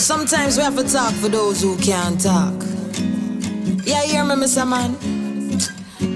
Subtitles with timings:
[0.00, 2.54] Sometimes we have to talk for those who can't talk.
[3.84, 4.66] Yeah, you hear me, Mr.
[4.66, 4.94] Man?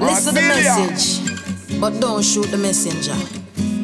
[0.01, 3.15] Listen to the message, but don't shoot the messenger.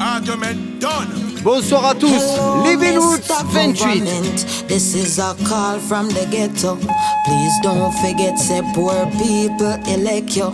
[0.01, 1.30] Argument done.
[1.43, 2.23] Bonsoir à tous,
[2.65, 4.69] Living Roots 28.
[4.69, 6.77] This is a call from the ghetto.
[7.25, 10.53] Please don't forget, say poor people elect you.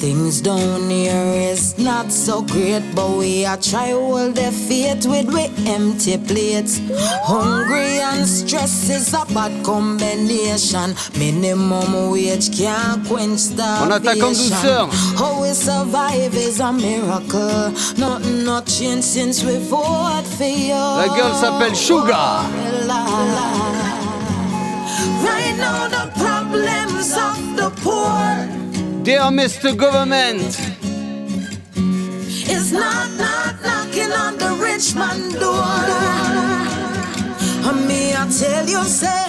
[0.00, 5.26] Things down here is not so great, but we are try hold the faith with
[5.34, 6.80] we empty plates.
[7.24, 10.94] Hungry and stress is a bad combination.
[11.18, 14.88] Minimum wage can't quench On attaque en douceur.
[15.18, 17.72] How we survive is a miracle.
[17.98, 20.19] Nothing not changed since we fought for you.
[20.20, 22.44] La girl s'appelle Sugar.
[25.24, 29.74] Right now the problems of the poor Dear Mr.
[29.74, 30.58] Government.
[32.50, 35.84] is not not knocking on the rich man door.
[37.64, 39.24] And me I tell you say,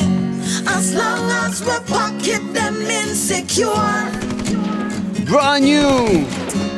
[0.67, 4.11] as long as we pocket them insecure,
[5.25, 6.70] Brand new.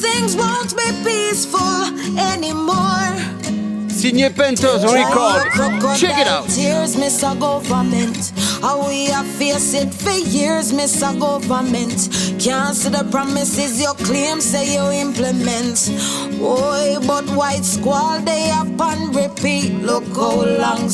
[0.00, 1.82] Things won't be peaceful
[2.18, 3.37] anymore.
[3.98, 5.42] Signé Pentos Record.
[5.98, 6.48] Check it out.
[6.48, 6.94] Tears,
[7.40, 8.32] government.
[8.62, 10.70] How we have faced it for years,
[11.18, 12.08] government.
[12.38, 15.90] Can't see the promises you claim, say you implement.
[16.38, 18.68] Boy, but white squall they up
[19.12, 19.72] repeat.
[19.82, 20.88] Look how long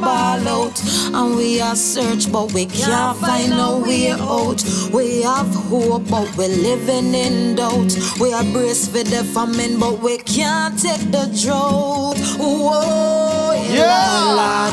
[0.00, 0.82] ball out.
[1.12, 4.62] And we are search, but we can't find no way out.
[4.92, 7.92] We have hope, but we're living in doubt.
[8.20, 12.18] We are braced for the famine, but we can't take the drought.
[12.38, 14.70] Whoa, Yeah.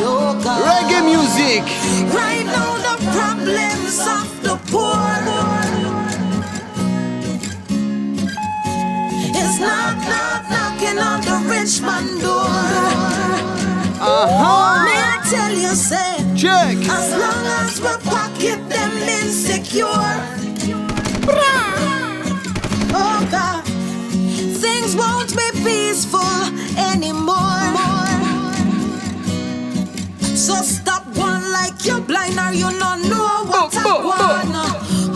[0.68, 1.64] Reggae music.
[2.14, 5.08] Right now, the problems of the poor
[9.44, 12.50] is not, not knocking on the rich man door.
[14.00, 14.84] Uh-huh.
[14.86, 16.78] May I tell you, say, Check.
[16.90, 20.46] as long as we pocket them insecure.
[25.97, 26.19] Peaceful
[26.77, 27.73] anymore.
[30.21, 34.53] So stop one like you're blind or you don't know what I want.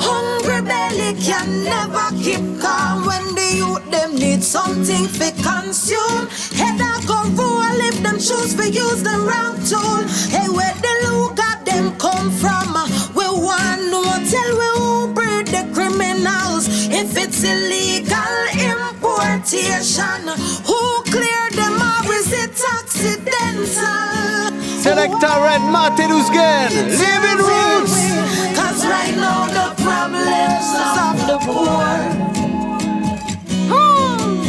[0.02, 6.26] Hungry belly can never keep calm when the youth them need something to consume.
[6.58, 10.02] Head I go roll if them choose to use the wrong tool.
[10.34, 12.74] Hey, where the look at them come from?
[13.14, 16.66] We want no tell we who breed the criminals.
[16.90, 18.91] If it's illegal
[19.22, 20.22] importation,
[20.66, 24.52] who clear them or is it accidental?
[24.82, 26.70] Selecta Red Matelusgen.
[26.90, 27.96] Living Roots.
[28.58, 30.70] Cause right now the problems
[31.08, 31.88] of the poor
[33.70, 34.42] hmm.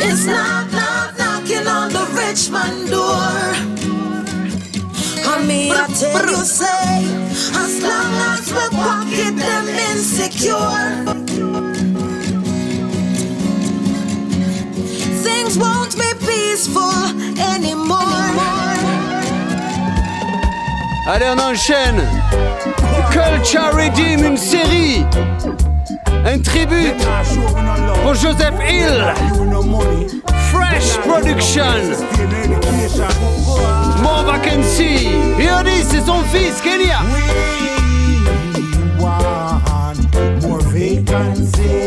[0.00, 3.54] It's not, not knocking on the rich man door
[5.26, 7.04] I mean I tell you say
[7.62, 11.14] As long as we pocket them insecure
[15.54, 16.82] Things won't be peaceful
[17.38, 18.00] anymore
[21.06, 22.02] Allez, on enchaîne.
[23.12, 25.04] Culture Redeem, une série.
[26.26, 27.06] Un tribute
[28.02, 29.04] pour Joseph Hill.
[30.50, 31.62] Fresh Production.
[34.02, 35.08] More vacancy.
[35.38, 37.00] Here this, c'est son fils, Kenya.
[38.96, 41.83] We want more vacancy.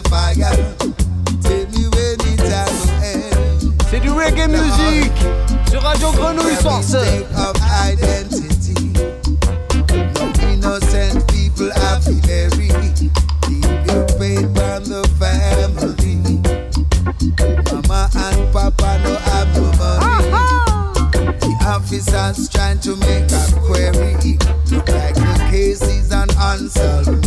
[0.00, 0.34] A fire.
[1.42, 3.74] Tell me when it's a go end.
[3.90, 5.12] C'est du reggae music
[5.70, 6.94] sur Radio Grenouille Source.
[6.94, 7.56] Of
[7.86, 8.92] identity.
[10.14, 12.68] No innocent people have to bury.
[12.94, 16.16] Keep your faith from the family.
[17.72, 20.30] Mama and Papa no have no money.
[21.40, 24.38] The officers trying to make a query.
[24.70, 27.19] Look like the case is an unsolved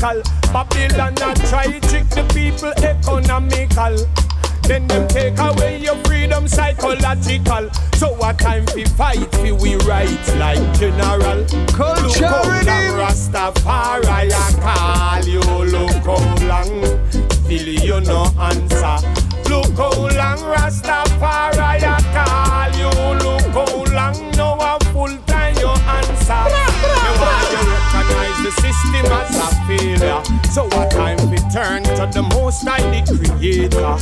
[0.00, 0.22] biological.
[0.52, 3.96] Babylon a try trick the people economical.
[4.62, 7.70] Then them take away your freedom psychological.
[7.94, 11.38] So what time fi fight fi we right like general.
[11.38, 15.40] Look how long Rastafari I call you.
[15.40, 16.84] Look how long
[17.44, 18.98] still you no answer.
[19.48, 22.90] Look how long Rastafari I call you.
[23.24, 24.47] Look how long no
[32.12, 33.96] to the most high, the creator.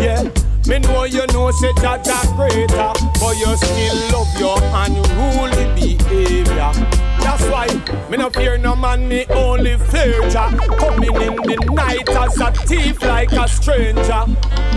[0.00, 0.28] Yeah.
[0.68, 6.70] Me know you know say that that greater, but you still love your unruly behavior.
[7.18, 7.66] That's why
[8.08, 10.54] me no fear no man, me only fear Jah.
[10.78, 14.22] Coming in the night as a thief like a stranger.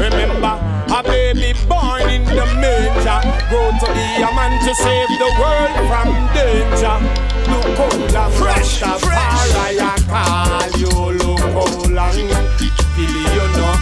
[0.02, 0.57] Remember,
[0.90, 5.74] a baby born in the manger, grow to be a man to save the world
[5.86, 6.98] from danger.
[7.46, 11.19] Look how long Fresh, Rastafari I call you.
[11.19, 12.44] Look how long till you no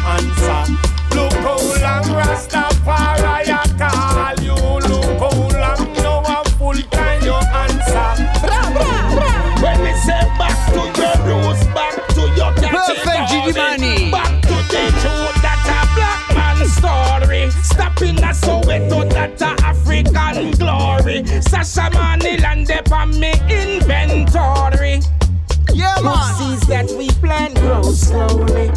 [0.05, 0.73] answer.
[1.15, 4.55] Look how long Rastafari I call you.
[4.87, 8.09] Look how long no a full time you answer.
[9.61, 14.11] When me say back to your roots, back to your Perfect Gigi Money.
[14.11, 17.51] Back to the truth, that a black man story.
[17.63, 21.25] Stopping a Soweto, that a African glory.
[21.41, 24.99] Sasha Money land up on me inventory.
[25.73, 26.13] Yeah, man.
[27.93, 28.67] Slowly.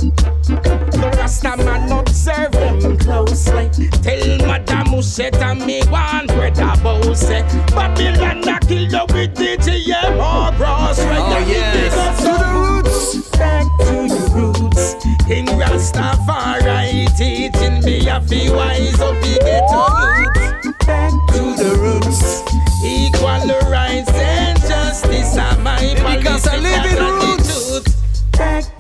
[0.47, 3.71] The Rasta man observe them closely.
[4.03, 7.43] Tell Madame Musetta me one brother Bose.
[7.73, 10.99] Babylon a kill you with the GMO cross.
[11.01, 12.21] Oh, yes.
[12.21, 13.31] To the roots.
[13.31, 14.95] Back to the roots.
[15.31, 19.83] In Rastafari teaching me a feel wise up the ghetto
[20.21, 20.79] youth.
[20.87, 22.43] Back to the roots.
[22.85, 27.97] Equal rights and justice are my Because I policy live in and roots.
[28.33, 28.76] Back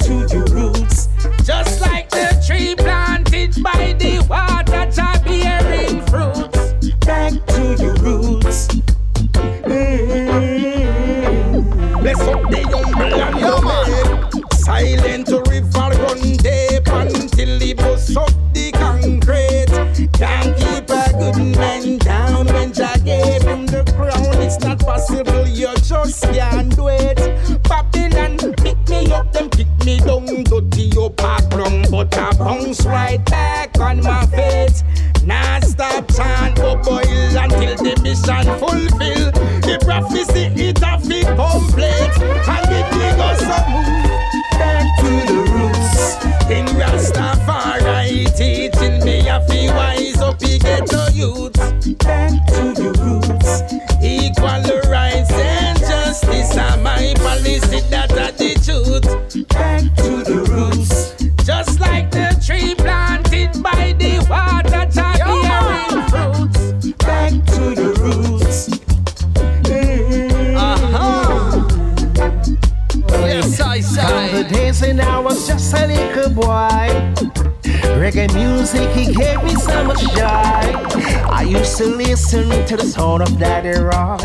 [82.76, 84.18] the sound of Daddy Roy.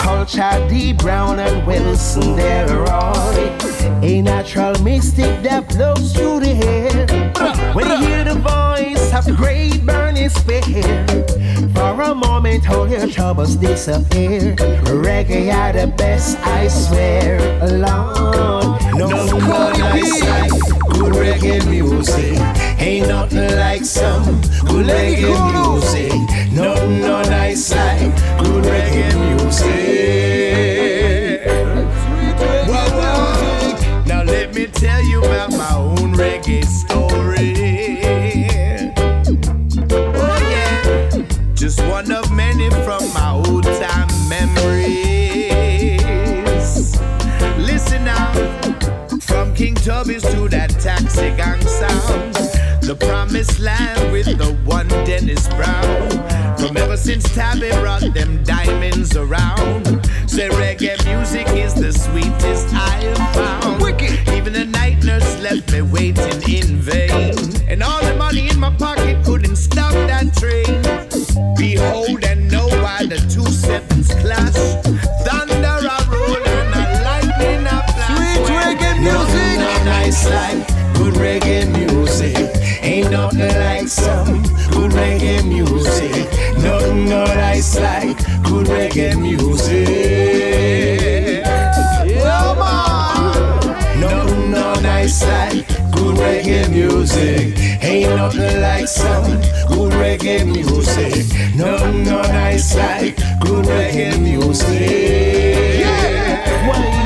[0.00, 0.92] Culture D.
[0.92, 4.02] Brown and Wilson Delroy.
[4.02, 7.06] A natural mystic that blows through the air.
[7.74, 10.62] When you hear the voice of the great Burning Spear,
[11.74, 14.56] for a moment all your troubles disappear.
[14.86, 17.38] Reggae are the best, I swear.
[17.60, 19.08] Lord, no,
[19.40, 20.50] more like
[20.92, 22.38] good reggae music.
[22.78, 24.24] Ain't nothing like some
[24.66, 26.12] good reggae music.
[26.52, 27.45] No, no, no.
[57.06, 59.84] since Tabby brought them diamonds around.
[60.26, 64.02] Say reggae music is the sweetest I've found.
[64.32, 67.25] Even the night nurse left me waiting in vain.
[100.96, 101.54] music.
[101.54, 104.70] No, no, nice like good reggae music.
[105.80, 106.96] Yeah, way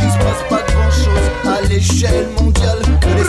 [0.00, 2.78] qu'il se passe pas grand chose à l'échelle mondiale.
[3.00, 3.24] Que les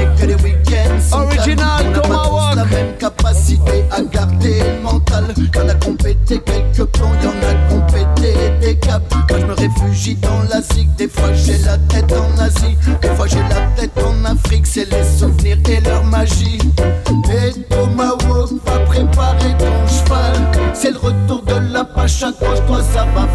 [0.00, 4.82] et que les week-ends Original, on n'a pas tous la même capacité à garder le
[4.82, 5.24] mental.
[5.54, 9.04] Y'en a compété quelques plans, y'en a compété des caps.
[9.28, 13.08] Quand je me réfugie dans la zig, des fois j'ai la tête en Asie, des
[13.10, 14.66] fois j'ai la tête en Afrique.
[14.66, 16.58] C'est les souvenirs et leur magie.
[22.38, 23.29] Raconte-toi ça va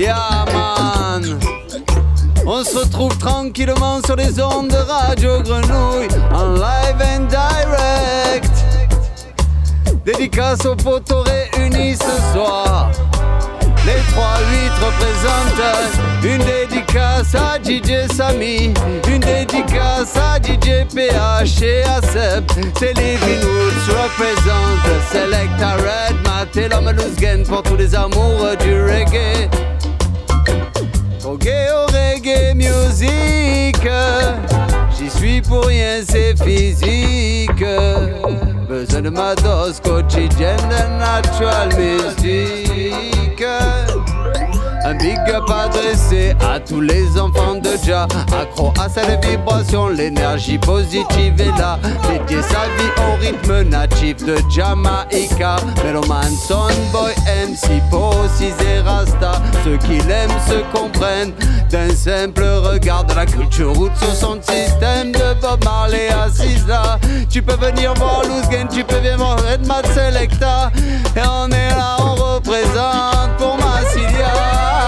[0.00, 1.38] Yeah man
[2.46, 8.50] On se retrouve tranquillement sur les ondes de Radio Grenouille en live and direct
[10.06, 12.90] Dédicace aux potos réunis ce soir
[13.86, 18.74] les 3-8 représentent une dédicace à DJ Samy,
[19.08, 22.44] une dédicace à DJ PH et à Seb.
[22.78, 26.94] C'est Living Woods représente Select Red Mat et l'homme
[27.48, 29.48] pour tous les amoureux du reggae
[31.20, 33.76] drogué au reggae music.
[34.96, 37.64] J'y suis pour rien, c'est physique.
[38.68, 43.44] Besoin de ma dose quotidienne de natural music.
[44.82, 48.06] Un big up adressé à tous les enfants de Jah
[48.40, 51.78] Accro à cette vibration, l'énergie positive est là.
[52.08, 56.32] Dédié sa vie au rythme natif de Jamaïca Meloman,
[56.92, 61.32] Boy, MC, Possis et Rasta Ceux qui l'aiment se comprennent.
[61.70, 66.98] D'un simple regard de la culture route sur son système de Bob Marley assise là
[67.28, 70.70] Tu peux venir voir Loose tu peux venir voir Redman Selecta.
[71.14, 74.79] Et on est là, on représente pour Massilia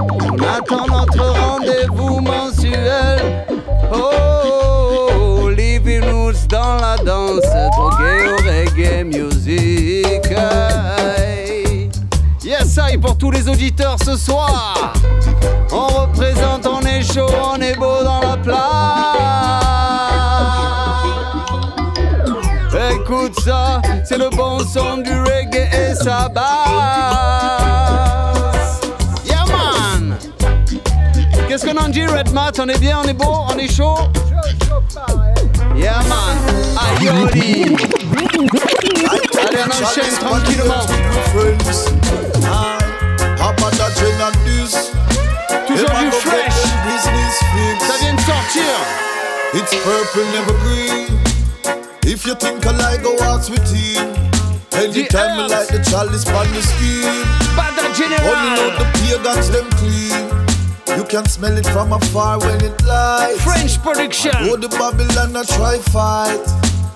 [0.00, 3.44] On attend notre rendez-vous mensuel.
[3.92, 7.44] Oh, living roots dans la danse,
[7.76, 10.24] drogué au reggae music.
[12.42, 14.94] Yes, I pour tous les auditeurs ce soir.
[15.70, 18.56] On représente, on est chaud, on est beau dans la place.
[22.92, 26.79] Écoute ça, c'est le bon son du reggae et sa basse.
[31.92, 33.96] Qu'est-ce qu'on en dit Red Mat On est bien, on est beau, on est chaud.
[35.76, 36.36] Yeah man.
[36.78, 37.24] Allez on
[39.70, 40.86] enchaîne tranquillement.
[45.66, 46.58] Toujours du fresh.
[47.80, 48.64] Ça vient de sortir.
[49.54, 51.06] It's purple, never green.
[52.04, 54.14] If you think I like go walks with him,
[54.72, 57.24] anytime I like the chalice on the skin.
[57.56, 58.30] Banda General.
[58.30, 60.39] Only know the pagans them clean.
[60.96, 63.42] You can smell it from afar when it lights.
[63.44, 64.32] French production.
[64.36, 66.46] Oh, the Babylon I try fight.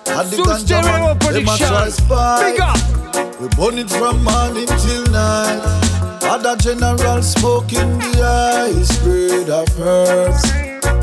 [0.07, 0.45] And the
[0.83, 2.53] man, them a try spy.
[2.53, 3.40] Big up.
[3.40, 5.62] We burn it from morning till night.
[6.23, 10.45] Other general smoke in the ice, grade of herbs,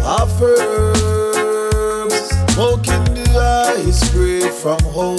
[0.04, 5.18] of herbs, smoking I spray from home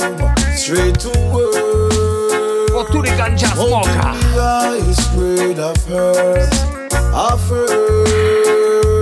[0.54, 2.70] straight to work.
[2.70, 3.96] Pour tous les ganja smokers.
[4.36, 6.71] I sprayed of herbs, of herbs.
[7.12, 7.36] Well,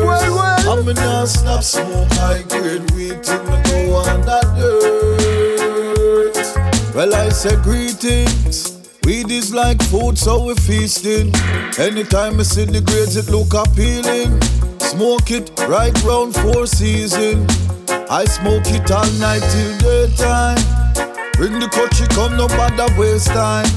[0.05, 0.89] well.
[0.89, 6.35] I'm snap smoke high grade weed till me go on that dirt.
[6.93, 8.81] Well, I say greetings.
[9.05, 11.33] Weed is like food, so we feasting.
[11.79, 14.41] Anytime I see the grades, it look appealing.
[14.81, 17.47] Smoke it right round four season.
[18.11, 20.59] I smoke it all night till daytime.
[21.35, 23.71] Bring the coachy, come no bother waste time.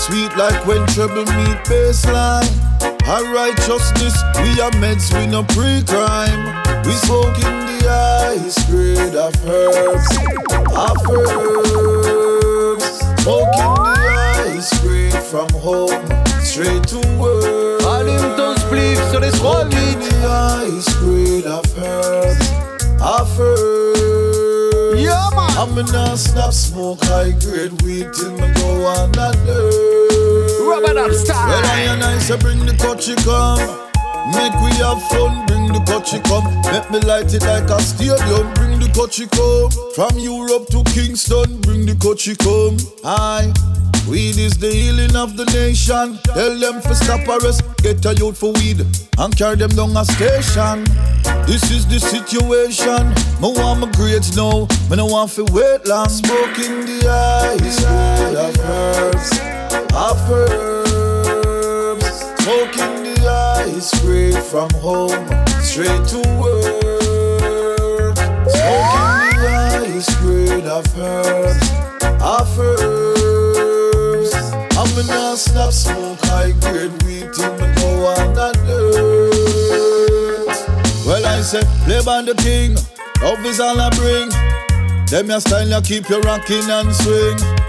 [0.00, 2.48] Sweet like when trouble meet baseline.
[3.06, 6.42] Our righteousness, we are meds, we no pre-crime.
[6.86, 7.86] We smoke in the
[8.32, 10.16] ice grade of herbs,
[10.72, 12.84] of herbs.
[13.22, 13.94] Smoke in the
[14.56, 16.06] ice grade from home,
[16.40, 17.82] straight to work.
[17.82, 20.08] Allume ton spliff sur les trois vides.
[20.64, 22.50] Ice grade of herbs
[23.02, 24.96] offer.
[24.96, 25.50] Yeah, man.
[25.58, 29.36] I'm in a snap smoke high grade weed till me go on that
[30.70, 31.48] Rubber up style.
[31.48, 33.58] Well, I and I say bring the coachy come.
[34.30, 36.46] Make we have fun, bring the coachy come.
[36.70, 38.54] Make me light it like a stadium.
[38.54, 39.70] Bring the coachy come.
[39.96, 42.76] From Europe to Kingston, bring the coachy come.
[43.04, 43.52] Aye.
[44.08, 46.18] Weed is the healing of the nation.
[46.24, 48.86] Tell them for stop arrest, get a youth for weed
[49.18, 50.84] and carry them down a station.
[51.46, 53.10] This is the situation.
[53.42, 54.66] Me want my grades now.
[54.88, 56.08] Me no want to wait long.
[56.08, 59.30] Smoking the ice, grade of herbs,
[60.30, 61.60] herbs.
[62.42, 63.16] Smoking the
[63.66, 65.26] ice, grade from home
[65.60, 68.16] straight to work.
[68.48, 69.52] Smoking the
[69.86, 71.70] ice, grade of herbs,
[72.58, 74.32] herbs.
[74.76, 79.30] I'm in a snap smoke high grade weed till me go on that dirt.
[81.06, 82.76] Well, I said, play by the king,
[83.22, 84.30] love is all I bring.
[85.06, 87.59] Them your style, you keep your rocking and swing.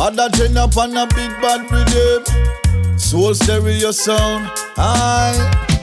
[0.00, 2.98] But that chain up on a big bad rhythm.
[2.98, 5.79] Soul stereo sound, aye.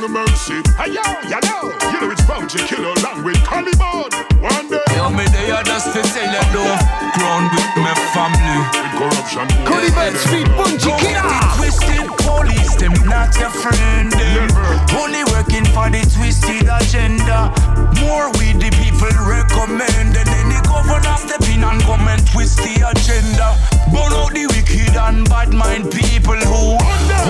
[0.00, 0.58] No mercy.
[0.74, 4.10] Hey yo, you know, you know it's Bounty Killer along with Caliban.
[4.42, 4.82] One day.
[4.90, 6.76] Yo, me there just to tell you, though.
[7.14, 8.58] Ground with my family
[8.98, 9.46] corruption.
[9.64, 11.24] Cody Bell Street, Bounty Killer.
[11.56, 14.10] Twisted police, them not your friend.
[14.10, 14.50] Them.
[14.98, 17.54] Only working for the twisted agenda.
[18.02, 20.10] More we the people recommend.
[20.10, 23.56] And then the governor step in and come and twist the agenda.
[23.94, 26.76] Burn out the wicked and bad mind people who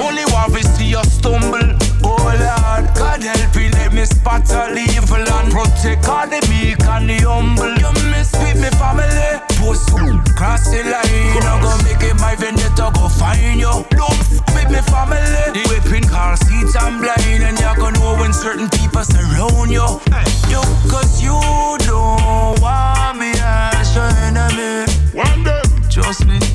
[0.00, 1.76] only want to see us stumble
[2.24, 2.84] oh Lord.
[2.96, 7.18] God help me, let me spot all evil and protect all the meek and the
[7.22, 7.76] humble.
[7.76, 9.92] You miss with me family, post
[10.34, 11.44] cross the line.
[11.44, 13.84] I'm gonna make it my vendetta, go find you.
[13.94, 14.18] Don't
[14.56, 15.44] with me family.
[15.54, 19.86] The whipping car seats, I'm blind, and you're gonna know when certain people surround you.
[20.10, 20.26] Hey.
[20.50, 21.38] You, cause you
[21.86, 24.90] don't want me as your enemy.
[25.12, 26.53] One day, trust me.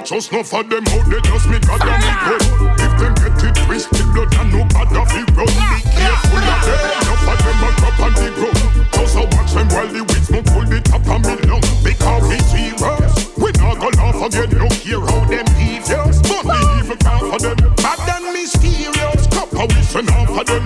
[0.00, 2.40] Not just enough of them out there, just me God and me gun.
[2.80, 5.44] If them get it twisted, blood and no bad of it run.
[5.44, 8.88] Be careful of them, enough of them a crop on the ground.
[8.96, 11.60] Just a watch them while the weeds smoke pull the top of me lung.
[11.84, 14.50] Because we serious, we not go laugh again.
[14.56, 17.58] No care how them devious, but the evil can't for them.
[17.84, 20.64] Bad and mysterious, copper we send off for them.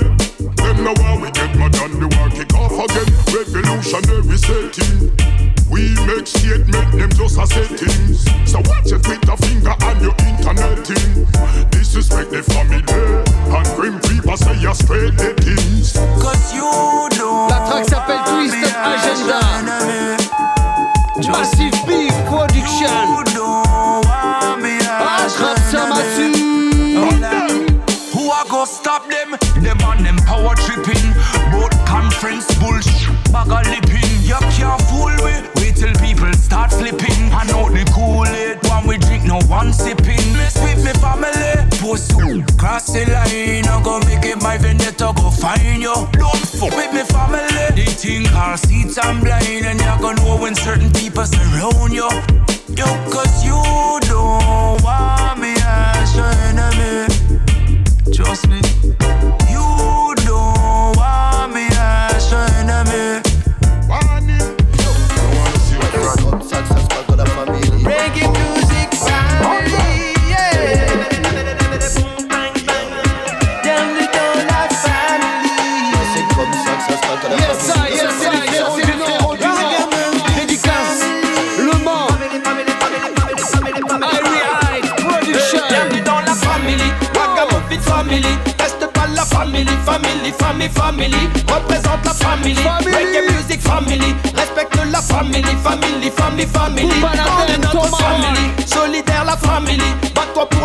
[0.62, 3.11] Them know how we get mad and the war kick off again.
[3.35, 5.54] Revolutionary setting.
[5.74, 8.22] We make statement, them just a settings.
[8.48, 11.26] So watch your Twitter finger and your internet thing.
[11.70, 15.94] Disrespect the family and grim people say you're straight the things.
[16.22, 16.70] Cause you
[17.18, 17.50] don't.
[17.50, 19.40] La track s'appelle Twisted Agenda.
[21.32, 23.24] Massive Beef Production.
[25.26, 26.30] Attrape ça, Mathieu.
[28.14, 29.37] Who I go stop them?
[29.60, 31.12] Them on them power tripping.
[31.50, 33.10] Both conference bullshit.
[33.32, 34.22] Bag a lipping.
[34.22, 35.23] You can't fool
[39.55, 40.27] one sipping.
[40.35, 42.12] Mess with me family, post
[42.59, 43.67] cross the line.
[43.67, 45.95] I go make it my vendetta, go find you.
[46.12, 47.69] Don't fuck with me family.
[47.79, 48.27] They think
[48.59, 52.11] seats I'm blind, and you're gonna know when certain people surround you.
[52.79, 53.61] Yo, cause you
[54.11, 55.34] don't want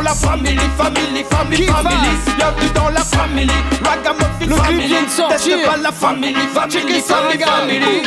[0.10, 1.96] la family, family, family, Qui family.
[2.26, 3.52] passe Bienvenue dans la family,
[3.86, 4.88] Ragamuffin Le clip family.
[4.88, 5.38] vient de sortir.
[5.58, 7.60] Teste pas la family, family, Checkez ça, family, regarde.
[7.60, 8.02] family.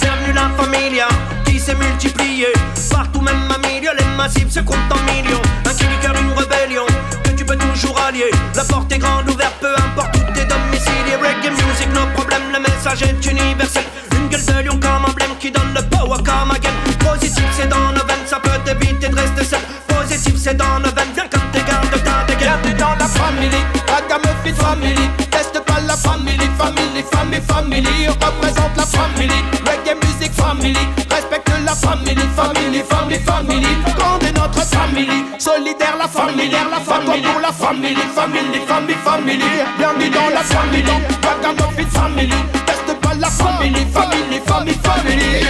[0.00, 1.08] Bienvenue la familia
[1.44, 2.52] qui s'est multipliée
[2.90, 6.32] Partout même ma milieu, les massifs se comptent en millions Un cri du cœur, une
[6.38, 6.86] rébellion
[7.24, 11.16] que tu peux toujours allier La porte est grande ouverte, peu importe où t'es domicilié
[11.20, 13.82] Reggae music, nos problèmes, le message est universel
[14.16, 17.90] Une gueule de lion comme emblème qui donne le power comme again Positif c'est dans
[17.92, 20.99] nos veines, ça peut t'éviter de rester seul Positif c'est dans nos veines,
[24.54, 25.10] Family.
[25.30, 28.08] Teste pas la family, family, family, family.
[28.08, 30.84] Représente la family, reggae music family.
[31.10, 33.76] Respecte la family, family, family, family.
[33.96, 37.94] Grande est notre family, solidaire la famille, la famille pour la family,
[40.10, 40.40] dans la
[43.18, 45.46] la family, family, family, family.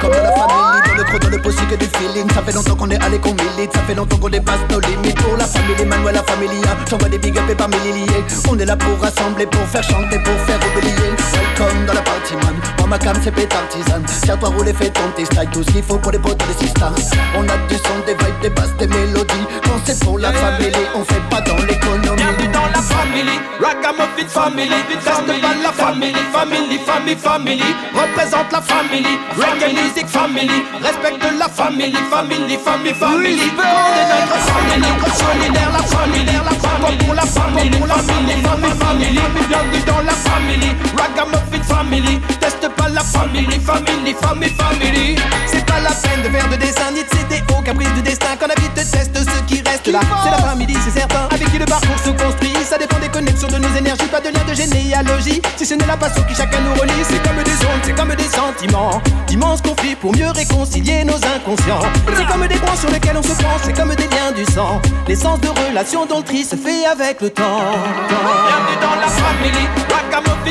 [0.00, 2.28] Comme dans la famille, dans le creux, dans le possible que du feeling.
[2.32, 5.20] Ça fait longtemps qu'on est allé qu'on milite, ça fait longtemps qu'on dépasse nos limites.
[5.20, 8.24] Pour la famille, Manuel, la familia, j'envoie des big up et par milliers.
[8.50, 10.94] On est là pour rassembler, pour faire chanter, pour faire oublier.
[11.32, 12.54] Welcome dans la party, man.
[12.78, 14.02] Moi, ma cam, c'est pétartisan.
[14.06, 15.02] Serre-toi, roule et fais ton
[15.36, 16.94] like tout ce qu'il faut pour les potes des sisters.
[17.36, 19.46] On a du son, des vibes, des basses, des mélodies.
[19.64, 22.16] Quand c'est pour la famille, on fait pas dans l'économie.
[22.16, 26.14] Bienvenue dans la family, Ragamuffin family, reste pas la family,
[26.48, 33.52] family, family, family, représente la family, reggae music family, respecte la family, family, family, family,
[33.58, 38.42] on est notre family, solidaire la famille, la famille pour la famille, pour la famille,
[38.42, 45.16] family, family, bienvenue dans la family, Ragamuffin family, teste pas la family, family, family, family.
[45.46, 48.36] C'est pas la peine de faire de dessin ni de au caprice du destin.
[48.38, 50.00] Quand la vie te teste ce qui reste là.
[50.24, 52.52] C'est la famille, c'est certain, avec qui le parcours se construit.
[52.64, 55.40] Ça dépend des connexions de nos énergies, pas de lien de généalogie.
[55.56, 58.14] Si ce n'est la passion qui chacun nous relie, c'est comme des zones, c'est comme
[58.14, 59.02] des sentiments.
[59.26, 61.80] D'immenses conflits pour mieux réconcilier nos inconscients.
[62.16, 64.80] C'est comme des points sur lesquels on se penche, c'est comme des liens du sang.
[65.08, 67.42] L'essence de relation dont le tri se fait avec le temps.
[68.08, 69.66] Bienvenue dans la family,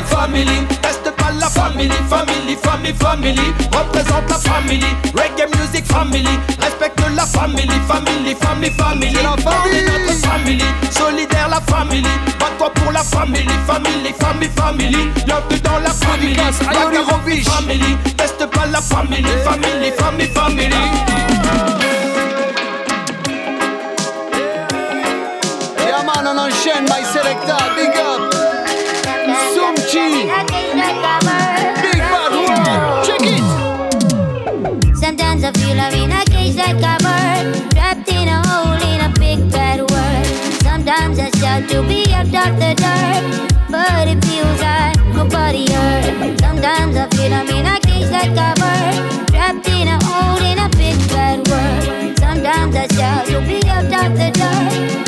[0.07, 0.67] Family.
[0.83, 3.53] Reste pas la family, family, family, family.
[3.71, 6.39] Représente la family, reggae music family.
[6.61, 9.11] Respecte la family, family, family, family.
[9.13, 9.83] La famille.
[9.85, 12.03] notre family, solidaire la family.
[12.39, 15.11] Bats-toi pour la family, family, family, family.
[15.25, 15.91] Bienvenue dans la
[16.65, 17.49] Ragamuffin Robiche.
[17.49, 17.97] family.
[18.15, 20.69] Teste pas la family, family, family, family.
[25.79, 28.06] Yeah, man, on enchaîne, my selector, big up.
[36.47, 40.61] raised like a bird, trapped in a hole in a big bad world.
[40.61, 46.39] Sometimes I shout to be up off the dirt, but it feels like nobody heard.
[46.39, 50.59] Sometimes I feel I'm in a cage like a bird, trapped in a hole in
[50.59, 52.17] a big bad world.
[52.19, 55.06] Sometimes I shout to be up off the dirt.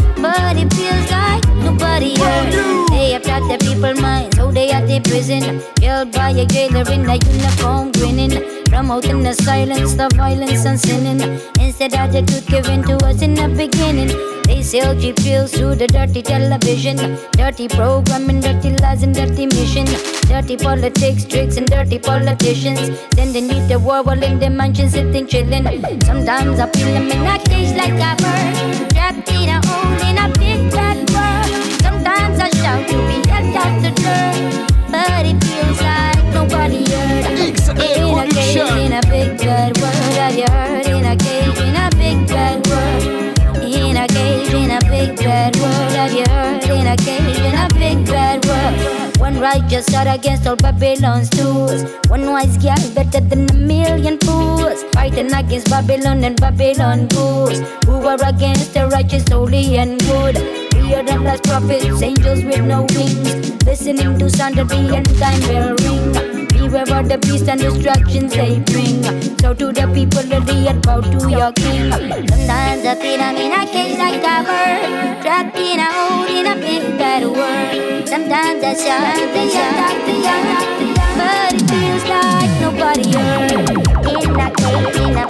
[5.19, 5.61] Prison.
[5.75, 8.35] Killed by a jailer in a uniform grinning.
[8.65, 11.21] Promoting the silence, the violence and sinning.
[11.59, 14.11] Instead of the truth given to us in the beginning.
[14.47, 16.97] They sell cheap pills through the dirty television.
[17.33, 19.85] Dirty programming, dirty lies and dirty mission.
[20.31, 22.89] Dirty politics, tricks and dirty politicians.
[23.11, 25.65] Then they need the war while in their mansion sitting chilling.
[26.03, 28.89] Sometimes I feel them in a cage like a bird.
[28.91, 31.81] Trapped in a hole in a big bad world.
[31.81, 34.68] Sometimes I shout to be held out the dirt.
[35.09, 37.25] But it feels like nobody heard.
[37.79, 39.37] In a cage, in a big
[49.69, 51.83] Righteous God against all Babylon's tools.
[52.07, 54.83] One wise girl better than a million fools.
[54.93, 57.59] Fighting against Babylon and Babylon fools.
[57.85, 60.37] Who are against the righteous, holy, and good.
[60.73, 63.63] We are the last prophets, angels with no wings.
[63.63, 66.38] Listening to sound of the end time bell ring.
[66.69, 69.01] Beware of the beast and distractions they bring.
[69.39, 71.89] So to the people of the earth, bow to your king.
[72.29, 76.45] Sometimes I feel I'm in a cage like a bird, trapped in a hole in
[76.45, 78.07] a big bad world.
[78.07, 80.13] Sometimes I shout the talk to
[81.17, 83.49] but it feels like nobody heard.
[84.05, 85.28] In a cage, in a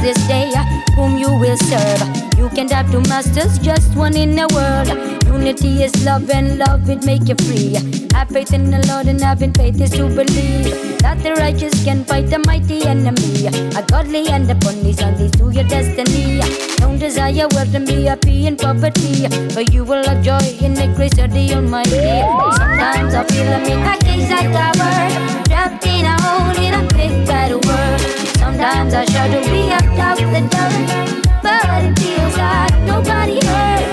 [0.00, 0.50] this day.
[0.56, 0.64] Uh,
[0.96, 2.02] whom you will serve.
[2.36, 4.88] You can't have two masters, just one in the world.
[5.26, 7.74] Unity is love, and love will make you free.
[8.14, 12.04] Have faith in the Lord, and having faith is to believe that the righteous can
[12.04, 13.46] fight the mighty enemy.
[13.80, 16.40] A godly and a bunnies on these to your destiny.
[16.78, 20.88] Don't desire wealth and be happy in poverty, but you will have joy in the
[20.96, 22.10] grace of the Almighty.
[22.58, 26.74] Sometimes I feel I'm in a cage like a bird, trapped in a hole in
[26.74, 28.00] a big bad world.
[28.40, 33.84] Sometimes I to be up out the dirt, but it feels like nobody heard.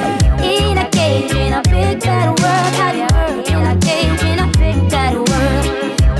[0.43, 3.47] In a cage in a big bad world, have you heard?
[3.47, 5.65] In a cage in a big bad world.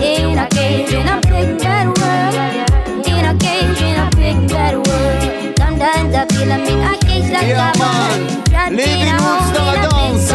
[0.01, 3.07] In a cage in a big bad world.
[3.07, 5.57] In a cage in a big bad world.
[5.57, 8.27] Sometimes I feel I'm in a cage like Yeah, a man.
[8.27, 10.33] bird, trapped in Living hole dans la danse.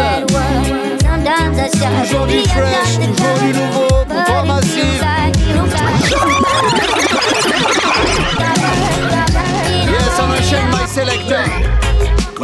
[1.03, 3.92] Sometimes I shout Toujours du fresh, toujours du nouveau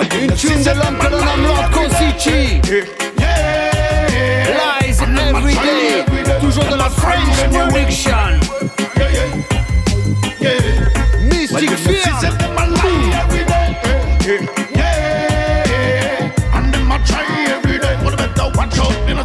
[0.00, 2.60] Une tune de l'homme que l'on nomme Kosichi.
[4.46, 6.04] Lies every day.
[6.40, 8.38] Toujours de la French production.
[11.28, 12.04] Mystic Fear.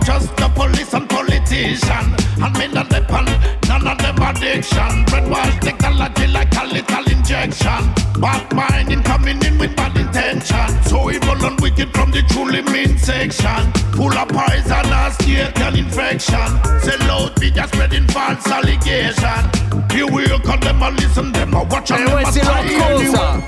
[0.06, 2.14] Just the police and politician.
[2.44, 3.30] And me not depend,
[3.70, 5.06] none of them addiction.
[5.06, 7.13] Brainwash technology like a little
[7.44, 7.94] injection.
[8.22, 10.84] Bad mind coming in with bad intention.
[10.84, 13.72] So evil and wicked from the truly mean section.
[13.94, 16.50] Full of poison and state and infection.
[16.82, 19.44] Sell out media spreading false allegation.
[19.92, 22.78] Here we call them a listen, them a watch and them ouais, a c'est spy
[22.78, 23.42] leur cause, ça.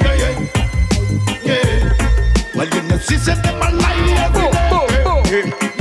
[0.00, 0.34] Yeah, yeah.
[1.44, 2.54] Yeah.
[2.54, 4.70] Well, you know, she said them a lie every day.
[5.30, 5.71] Yeah,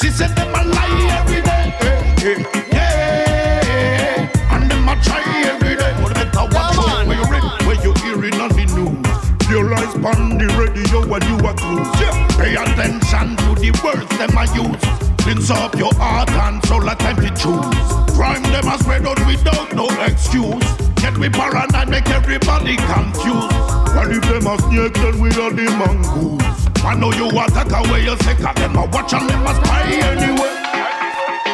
[0.00, 1.74] she said them a lie every day.
[1.80, 4.54] Eh, eh, yeah.
[4.54, 5.92] And them a try every day.
[6.02, 9.50] But better watch out where you read, where you hearing on the news.
[9.50, 11.90] Your eyes on the radio when you are cruise.
[12.36, 14.84] Pay attention to the words them a use.
[15.22, 18.14] Cleanse up your heart and soul, a time to choose.
[18.14, 20.62] Crime them a spread out without no excuse.
[20.96, 23.52] Get we paranoid, make everybody confused.
[23.94, 26.67] Well, if them a snake, then we are the mongoose.
[26.84, 29.82] I know you attack away, you sick of them a watch and them a spy
[29.84, 30.54] anyway.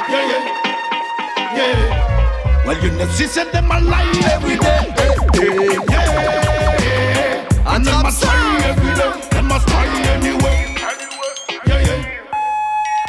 [0.08, 2.64] Yeah, yeah, yeah.
[2.64, 4.94] Well, you know, she said them a lie every day.
[5.34, 5.74] Yeah,
[7.66, 9.12] and them a spy every day.
[9.30, 10.76] Them a spy anyway.
[11.66, 12.00] Yeah, yeah,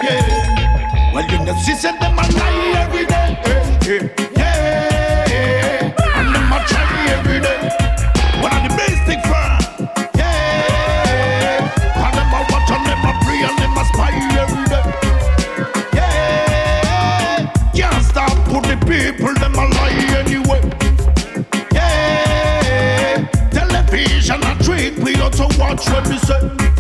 [0.04, 1.14] yeah.
[1.14, 3.38] Well, you know, she said them a lie every day.
[3.86, 4.25] Yeah,
[25.58, 26.75] watch what we say.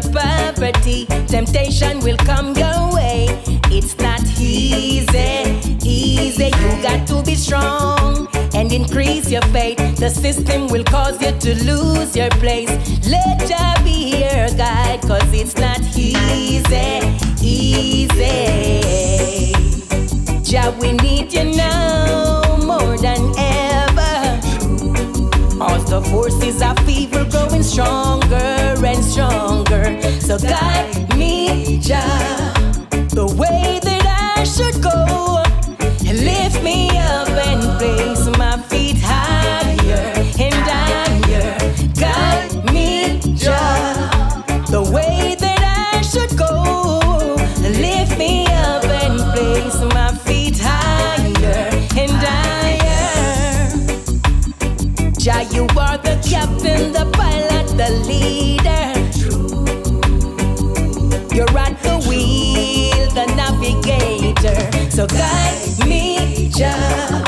[0.00, 3.26] Poverty, temptation will come your way.
[3.70, 6.46] It's not easy, easy.
[6.46, 9.78] You got to be strong and increase your faith.
[9.96, 12.70] The system will cause you to lose your place.
[13.08, 17.00] Let Jah be your guide, cause it's not easy,
[17.42, 18.38] easy.
[20.42, 22.27] Jah, we need you now
[26.00, 30.00] the forces of evil growing stronger and stronger.
[30.20, 32.52] So guide me, Jah,
[33.10, 35.07] the way that I should go.
[64.98, 67.22] So guide me, Jah,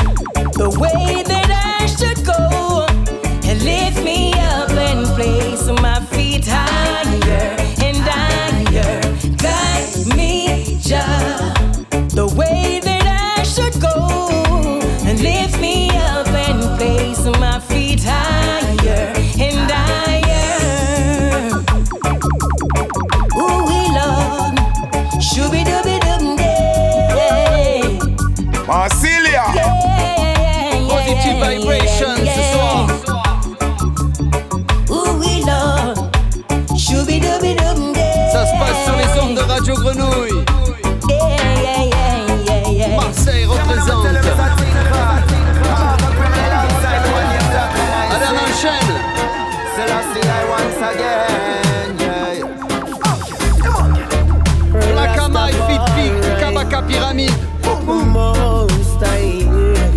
[54.91, 56.11] Black Am I, Fit Big,
[56.41, 57.39] Kabaka Pyramide.
[57.85, 59.43] Most I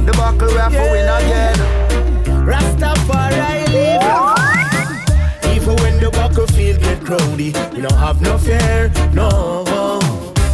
[0.06, 1.58] The buckle we have to win again.
[2.46, 5.56] Rastafari live.
[5.56, 9.64] Even when the buckle battlefield get crowdy, we don't have no fear, no.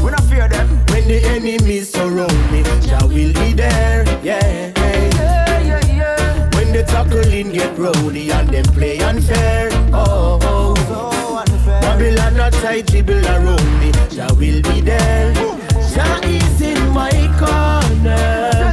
[0.02, 0.66] We not fear them.
[0.88, 4.79] When the enemies surround me, Jah will be there, yeah.
[7.40, 10.38] Tackling get rowdy and them play unfair, oh.
[10.42, 10.74] oh.
[10.88, 11.44] oh.
[11.80, 15.32] Babylon not tight dribble around me, Jah will be there.
[15.94, 18.72] Jah is in my corner.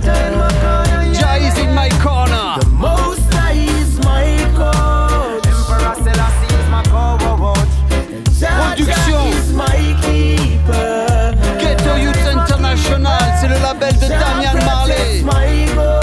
[1.13, 2.59] Jah is in my corner.
[2.59, 5.47] The most high is my coach.
[5.47, 6.83] Emperor Selassie is my.
[8.37, 9.27] Jah Production.
[9.31, 11.35] is my keeper.
[11.61, 15.96] Ghetto Youth International, c'est le label de Damian Marley.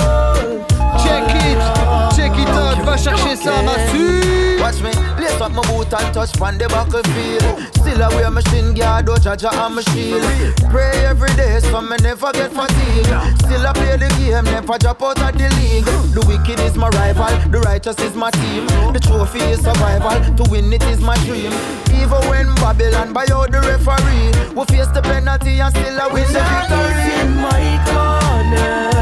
[3.07, 4.61] It out, chercher ça, Massu.
[4.61, 4.91] Watch me,
[5.21, 7.45] lace up my boot and touch on the battlefield.
[7.75, 10.25] Still I wear my shin guard, oh Jaja and my shield.
[10.71, 13.07] Pray every day so me never get fatigue.
[13.45, 15.85] Still I play the game, never drop out of the league.
[16.15, 18.67] The wicked is my rival, the righteous is my team.
[18.93, 21.53] The trophy is survival, to win it is my dream.
[21.93, 26.27] Even when Babylon buy out the referee, we face the penalty and still I win
[26.33, 27.21] the victory.
[27.21, 28.95] in my corner.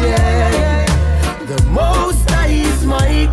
[0.00, 0.86] Yeah.
[1.48, 1.87] The most high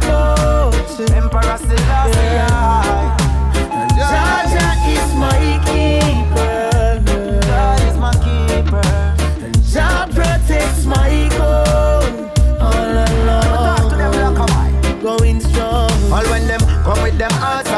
[0.02, 1.10] coach.
[1.16, 3.16] Emperor Selassie.
[3.98, 4.45] Jaja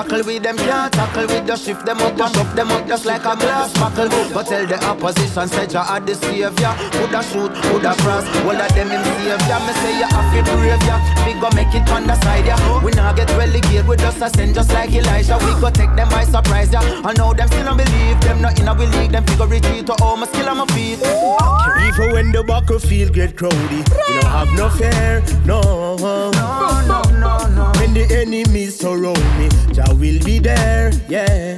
[0.07, 3.05] tackle with them can't tackle with the shift them up and up them up just
[3.05, 4.07] like a glass buckle.
[4.33, 6.73] But tell the opposition say Jah are the savior.
[6.99, 9.59] Woulda shoot, woulda cross, all of them him savior.
[9.67, 10.97] Me say you have to brave ya.
[11.25, 12.55] We go make it on the side ya.
[12.83, 15.37] We now get relegated with just a send just like Elijah.
[15.43, 16.81] We go take them by surprise ya.
[17.03, 19.11] I know them still don't believe them not in a we league.
[19.11, 20.99] Them figure retreat to all my skill on my feet.
[20.99, 25.61] Even when the battlefield get crowdy, we don't have no fear, no.
[25.97, 26.31] No,
[26.87, 27.71] no, no, no.
[27.79, 31.57] When the enemies surround me, Jah will be there, yeah.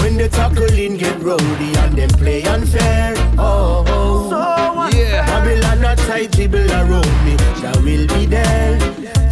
[0.00, 3.84] When the tackling get rowdy and them play unfair, oh.
[3.88, 4.90] oh.
[4.94, 5.26] Yeah.
[5.26, 8.78] Babylon not tight dribble around me, Jah will be there.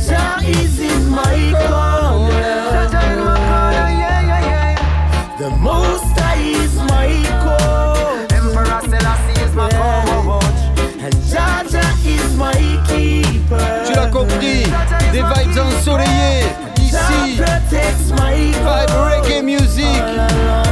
[0.06, 2.44] Jah is in my corner.
[5.38, 7.08] The most high is my
[7.44, 8.32] coach.
[8.32, 10.60] Emperor Selassie is my coach.
[11.00, 12.54] And Jaja is my
[12.88, 13.84] keeper.
[13.86, 14.64] Tu l'as compris,
[15.12, 16.73] des vibes ensoleillées ici.
[18.64, 20.63] Vibe reggae music.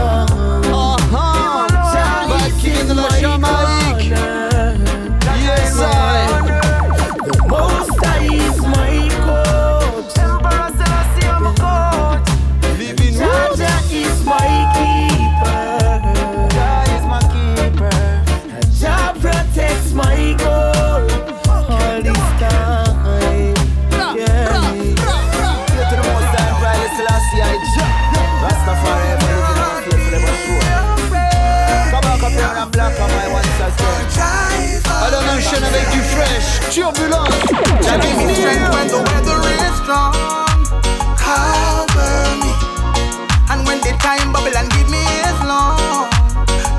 [32.93, 33.43] I'm black on my one
[35.03, 37.29] Alors on enchaîne avec du fresh, turbulence.
[38.03, 40.15] Give me strength when the weather is strong.
[41.17, 42.53] Cover me.
[43.51, 46.11] And when the time bubble and give me is long.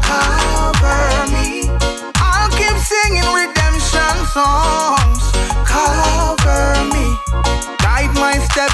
[0.02, 1.70] Cover me.
[2.16, 5.32] I'll keep singing redemption songs.
[5.66, 7.18] Cover me.
[7.80, 8.72] Guide my step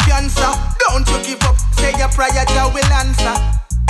[0.00, 0.50] cancer.
[0.86, 1.56] Don't you give up.
[1.78, 3.34] Say your prayer, Jah will answer.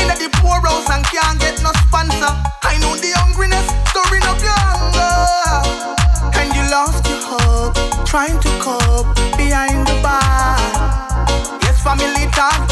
[0.01, 2.33] In the poor house and can't get no sponsor.
[2.63, 5.17] I know the hungriness, stirring up your hunger.
[6.39, 7.75] And you lost your hope,
[8.07, 10.59] trying to cope behind the bar.
[11.63, 12.68] Yes, family talk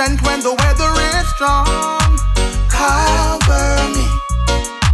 [0.00, 2.16] strength when the weather is strong.
[2.72, 4.06] Cover me.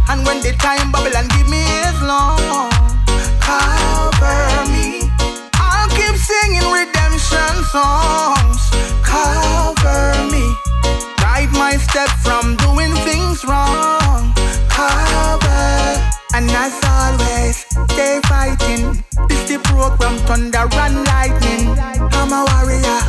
[0.09, 2.67] And when the time bubble and give me is long.
[3.39, 5.07] Cover me.
[5.55, 8.59] I'll keep singing redemption songs.
[8.99, 10.43] Cover me.
[11.23, 14.33] Guide my step from doing things wrong.
[14.67, 15.87] Cover.
[16.35, 17.55] And as always,
[17.93, 19.01] stay fighting.
[19.29, 21.79] This the program, thunder and lightning.
[22.11, 22.99] I'm a warrior,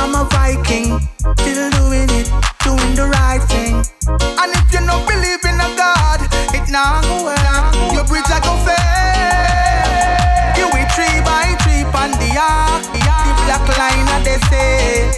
[0.00, 0.98] I'm a Viking.
[1.36, 2.26] Still doing it,
[2.64, 3.84] doing the right thing.
[4.08, 6.24] And if you don't believe in a God,
[6.56, 7.92] it not go well.
[7.92, 10.56] Your bridge like a fail.
[10.56, 12.80] You will tree by tree on the ark.
[12.96, 15.12] The black line and they say,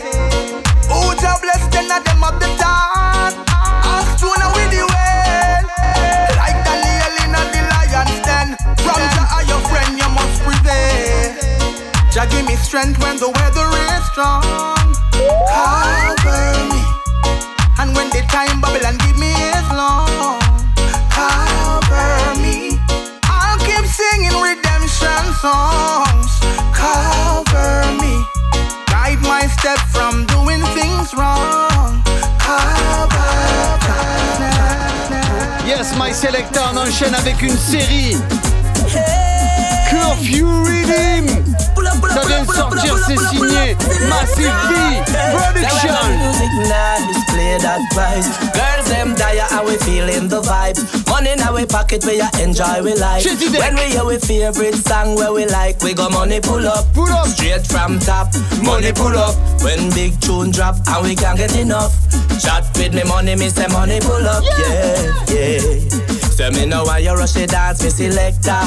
[0.91, 2.82] Who Jah bless them of them up the top?
[12.63, 14.87] Strength when the weather is strong.
[15.51, 16.83] Cover me.
[17.79, 20.41] And when the time bubble and give me is long.
[21.11, 22.79] Cover me.
[23.25, 26.31] I'll keep singing redemption songs.
[26.73, 28.15] Cover me.
[28.87, 32.03] Guide my step from doing things wrong.
[32.39, 33.33] Cover.
[35.67, 38.17] Yes, my selector, on enchaîne avec une série.
[39.91, 41.27] Curfew Redeem.
[42.15, 43.77] Ça vient de sortir, c'est signé
[44.09, 44.75] Massive B
[45.33, 45.95] Production.
[46.19, 48.29] music nice, play that price.
[48.53, 50.83] Girls them dire and we feeling the vibes.
[51.09, 53.25] Money in our pocket we a enjoy we life.
[53.25, 57.09] When we hear we favorite song where we like, we go money pull up, pull
[57.09, 58.29] up straight from top.
[58.63, 61.93] Money pull up when big tune drop and we can't get enough.
[62.41, 66.03] Chat with me money, me say money pull up, yeah, yeah.
[66.33, 68.61] Say me know why you rush it dance, me selector.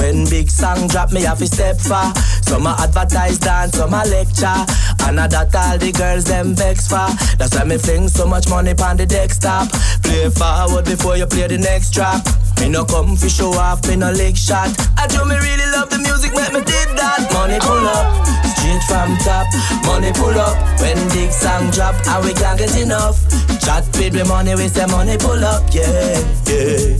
[0.00, 2.14] When big song drop, me have to step far.
[2.48, 4.64] Some a advertise dance, some a lecture.
[5.04, 7.04] And I that all the girls them vex for.
[7.36, 9.68] That's why me fling so much money on the desktop.
[10.02, 12.24] Play forward before you play the next track.
[12.58, 14.72] Me no come show off, me no lick shot.
[14.96, 17.28] I do me really love the music, make me did that.
[17.36, 18.24] Money pull up,
[18.56, 19.48] straight from top.
[19.84, 23.20] Money pull up, when big song drop, and we can't get enough.
[23.60, 26.16] Chat with money, we say money pull up, yeah,
[26.48, 26.96] yeah.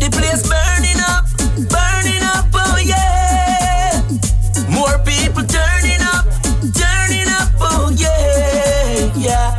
[0.00, 1.28] The place burning up,
[1.68, 2.19] burning.
[4.80, 6.24] More people turning up,
[6.72, 9.52] turning up, oh yeah, yeah.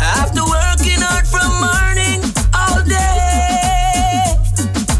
[0.00, 2.24] After working hard from morning
[2.56, 4.32] all day,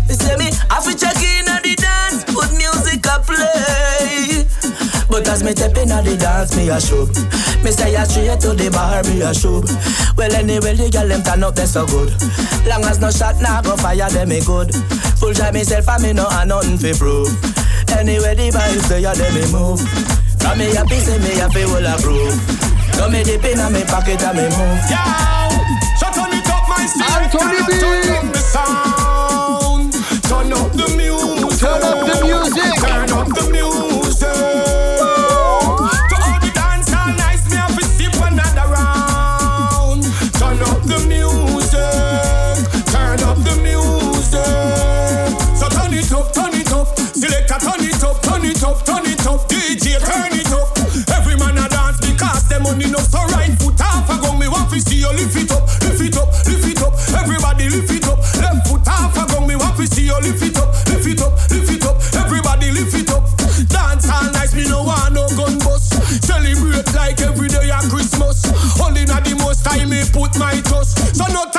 [0.07, 4.45] they say me have to check in at the dance, put music a play.
[5.09, 7.07] But as me step in at the dance, me a show.
[7.65, 9.65] Me say a straight to the bar, me a show.
[10.19, 12.13] Well anyway, the girl them turn up, they so good.
[12.69, 14.75] Long as no shot, nah go fire, them me good.
[15.17, 17.62] Full time myself, and me no have nothing to prove.
[17.99, 19.81] Anyway, the vibes they are them me move.
[20.41, 22.35] From me happy, say me happy, will approve.
[22.95, 24.81] So me dip in me pocket and me move.
[24.91, 25.49] Yeah,
[25.99, 27.81] so turn it up, my Anthony B.
[27.81, 29.93] Turn up the sound.
[30.25, 31.02] Turn up the
[54.73, 56.95] fi see you lift it up, lift it up, lift it up.
[57.21, 58.19] Everybody lift it up.
[58.41, 59.47] Them foot half a gun.
[59.47, 61.97] me want fi see you lift it up, lift it up, lift it up.
[62.25, 63.29] Everybody lift it up.
[63.69, 65.93] Dance all night, me no want no gun bust.
[66.25, 68.49] Celebrate like every day a Christmas.
[68.81, 70.97] Only na the most time me put my trust.
[71.17, 71.52] So not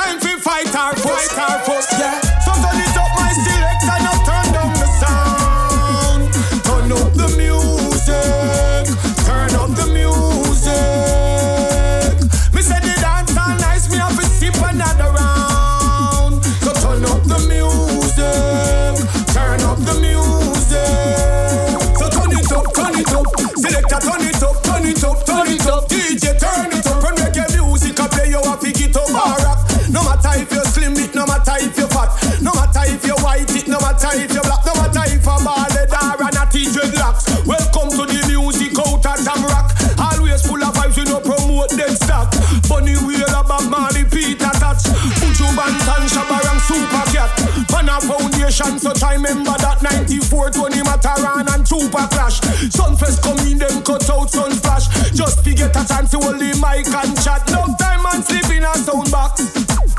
[48.60, 52.40] a foundation, so I remember that 94, Tony Matterhorn and Super Clash.
[52.70, 55.14] Sumfest come in, them cut out Sunsplash.
[55.14, 57.46] Just to get a chance to hold the mic and chat.
[57.50, 59.42] No time and sleep in a sound box.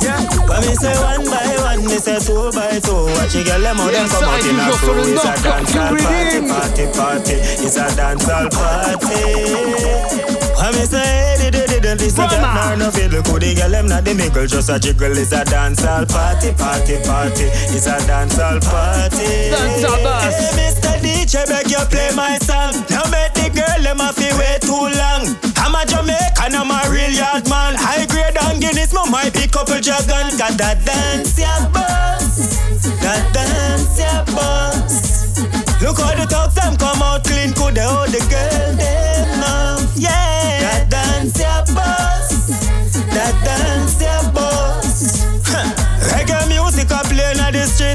[0.02, 0.22] Yeah.
[0.48, 3.06] When me say one by one, me say two by two.
[3.18, 5.04] Watch you get them out, them come out in a crew.
[5.04, 7.36] It's a dancehall party, party, party.
[7.64, 10.45] It's a dancehall party.
[10.66, 13.22] When me say di di di di, this a jack nor no fiddle.
[13.22, 15.14] Could the girl them not the mickle, just a jiggle.
[15.14, 17.54] It's a dancehall party, party, party.
[17.70, 19.54] It's a dancehall party.
[19.54, 20.34] Dancehall boss.
[20.34, 20.98] Hey, Mr.
[21.06, 22.74] DJ, beg you play my song.
[22.90, 25.38] Now make the girl them a fi wait too long.
[25.62, 27.78] I'm a Jamaican, I'm a real yard man.
[27.78, 30.34] High grade and Guinness, my might be couple dragon.
[30.34, 32.58] Got that dance, yeah, boss.
[33.06, 35.38] That dance, yeah, boss.
[35.78, 38.85] Look how the talk them come out clean, could they hold the girl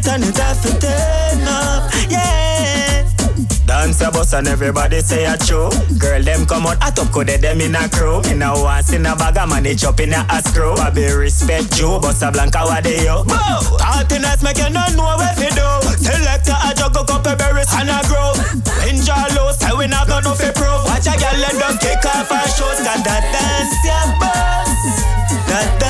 [0.03, 1.91] the and it have to turn up.
[2.09, 3.07] Yeah.
[3.67, 5.71] Dance a bus and everybody say a true.
[5.99, 8.21] Girl them come out hot up, could they them in a crew.
[8.31, 10.75] In a once in a bag of money chop in a, a screw.
[10.75, 13.23] I be respect you, Bossa Blanca what they yo.
[13.25, 15.69] Partiness make you not know what to do.
[16.03, 18.35] Selector a juggle couple berries and a grow.
[18.89, 20.83] Enjoy low, say we not gonna fi prove.
[20.91, 22.83] Watch a girl and them kick off her shoes.
[22.83, 24.99] Got that dance, yeah, boss.
[25.47, 25.90] That dance,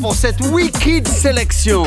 [0.00, 1.84] pour cette wicked sélection.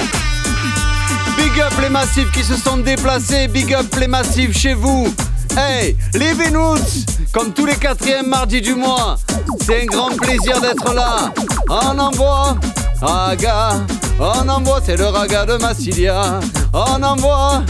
[1.38, 5.14] Big up les massifs qui se sont déplacés, big up les massifs chez vous.
[5.56, 9.18] Hey, les Vénus, comme tous les quatrièmes mardis du mois,
[9.62, 11.32] c'est un grand plaisir d'être là.
[11.70, 12.58] On envoie
[13.02, 13.74] Raga,
[14.20, 16.40] on envoie, c'est le raga de Massilia.
[16.74, 17.62] On envoie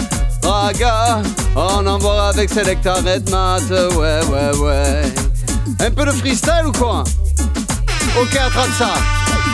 [0.43, 1.21] Raga,
[1.55, 5.01] on envoie avec Selecta Red Mat, ouais, ouais, ouais.
[5.79, 7.03] Un peu de freestyle ou quoi?
[8.19, 8.93] Ok, attrape ça.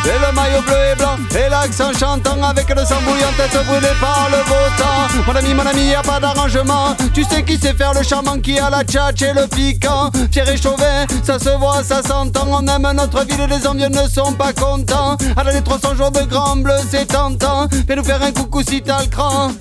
[0.06, 3.96] Et le maillot bleu et blanc, et l'accent chantant avec le sang bouillant, tête brûlée
[4.02, 5.24] par le beau temps.
[5.26, 6.96] Mon ami, mon ami, y a pas d'arrangement.
[7.14, 10.12] Tu sais qui sait faire le charmant, qui a la tchatch et le piquant.
[10.32, 12.48] Fier et chauvin, ça se voit, ça s'entend.
[12.50, 15.18] On aime notre ville et les envieux ne sont pas contents.
[15.38, 17.68] À les 300 jours de grand bleu, c'est tentant.
[17.88, 19.52] Fais nous faire un coucou si t'as le cran.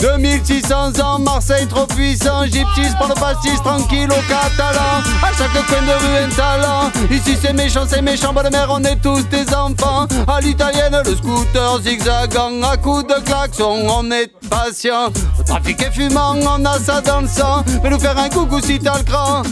[0.00, 5.02] 2600 ans, Marseille trop puissant, gypsies pour le pastis tranquille au catalan.
[5.22, 6.90] À chaque coin de rue un talent.
[7.10, 10.06] Ici c'est méchant, c'est méchant, bonne mère, on est tous des enfants.
[10.26, 15.12] À l'italienne, le scooter zigzagant, à coups de klaxon, on est patient.
[15.38, 17.64] Le trafic est fumant, on a ça dans le sang.
[17.82, 19.42] Fais nous faire un coucou si t'as le cran.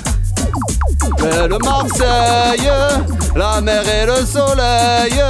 [1.19, 2.71] Belle Marseille,
[3.35, 5.21] la mer et le soleil,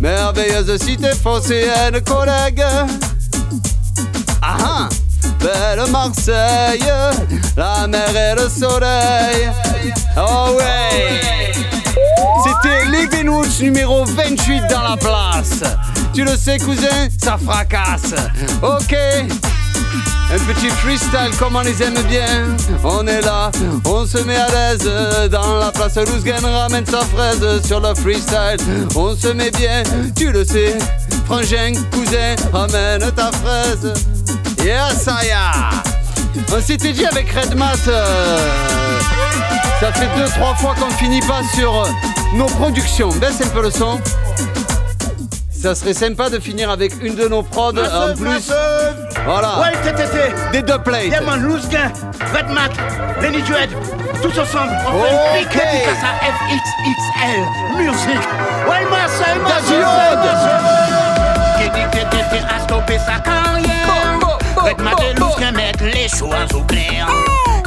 [0.00, 2.64] merveilleuse cité phocéenne, collègue.
[4.50, 4.88] Ah
[5.40, 6.82] belle Marseille,
[7.54, 9.50] la mer et le soleil.
[10.16, 11.52] Oh ouais!
[12.44, 15.62] C'était Living Woods numéro 28 dans la place.
[16.14, 18.14] Tu le sais, cousin, ça fracasse.
[18.62, 18.96] Ok.
[20.30, 22.56] Un petit freestyle comme on les aime bien.
[22.84, 23.50] On est là,
[23.84, 24.90] on se met à l'aise.
[25.30, 28.56] Dans la place, Lousgen ramène sa fraise sur le freestyle.
[28.96, 29.82] On se met bien,
[30.16, 30.78] tu le sais.
[31.28, 33.92] Frangin, cousin, ramène ta fraise.
[34.64, 36.46] Yeah, ça y est.
[36.56, 37.74] On s'était dit avec Redmat.
[37.88, 38.38] euh,
[39.80, 41.88] ça fait deux, trois fois qu'on finit pas sur euh,
[42.34, 43.10] nos productions.
[43.10, 44.00] Baisse un peu le son.
[45.50, 48.50] Ça serait sympa de finir avec une de nos prods en plus.
[49.26, 49.70] Voilà.
[50.52, 51.08] Des deux plates.
[51.10, 51.92] Diamond, Lousguin,
[52.34, 52.70] Red Mat,
[53.20, 53.68] Lenny Duet,
[54.22, 54.72] tous ensemble.
[54.86, 55.52] On fait une Ok.
[55.52, 57.40] dédicace à FXXL
[57.76, 58.22] Music.
[58.68, 58.84] Ouais.
[59.66, 59.74] Qui
[61.58, 64.38] dit que TTT a stoppé sa carrière.
[64.56, 67.06] Red Mat et Lousguin mettent les choses au clair.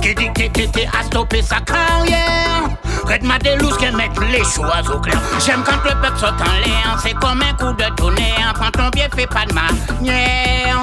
[0.02, 2.70] Qui dit que TTT a stoppé sa carrière.
[3.06, 5.20] Red Mat et Lousguin mettent les choses au clair.
[5.46, 7.00] J'aime quand le peuple saute en l'air.
[7.04, 8.54] C'est comme un coup de tonnerre.
[8.58, 10.80] Quand ton pied fait pas de manière.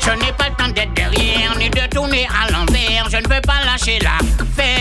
[0.00, 3.08] Je n'ai pas le temps d'être derrière, ni de tourner à l'envers.
[3.10, 4.74] Je ne veux pas lâcher l'affaire.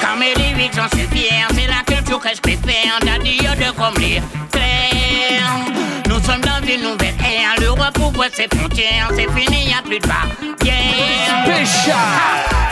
[0.00, 1.46] Car mes lyrics, j'en suis fier.
[1.54, 2.98] C'est la culture que je préfère.
[3.02, 5.91] Daddy, de comme les clairs.
[6.22, 7.60] Nous sommes dans une nouvelle ère.
[7.60, 9.08] L'Europe ouvre ses frontières.
[9.10, 11.42] C'est fini, y a plus de barrières.
[11.44, 11.96] Spécial.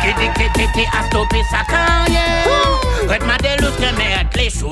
[0.02, 2.46] Qui dit que TT a stoppé sa carrière.
[3.08, 4.70] Que mettre les au clair.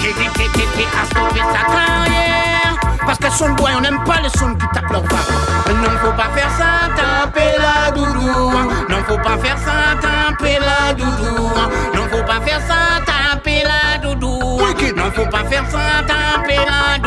[0.00, 2.76] Qui dit que TT a stoppé sa carrière.
[3.04, 5.26] Parce que son boy, on n'aime pas les sons qui tapent leur barre.
[5.66, 8.52] Non, faut pas faire ça, taper la doudou.
[8.88, 11.50] Non, faut pas faire ça, taper la doudou.
[11.94, 14.60] Non, faut pas faire ça, taper la doudou.
[14.96, 17.01] Non, faut pas faire ça, taper la doudou.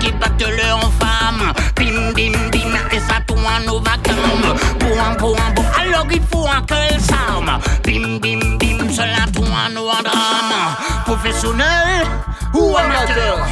[0.00, 1.52] Qui battent leur femme.
[1.76, 4.54] Bim, bim, bim, et ça tourne au vacarme.
[4.78, 5.36] Pour un beau,
[5.80, 7.58] alors il faut un quel somme.
[7.84, 10.76] Bim, bim, bim, cela tourne au drame.
[11.04, 12.06] Professionnel
[12.54, 13.46] ou amateur?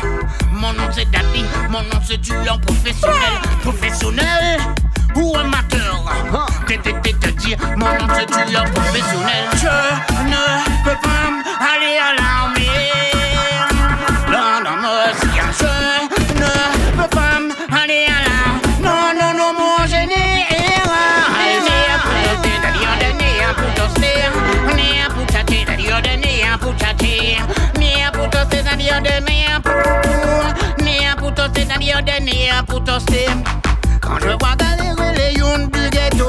[0.52, 4.60] Mon nom c'est Daddy, mon nom c'est Julian professionnel Professionnel
[5.16, 6.04] ou amateur?
[6.66, 10.11] TTT te dire, mon nom c'est Julian professionnel Je
[34.00, 36.28] Quand je vois galérer les younes du ghetto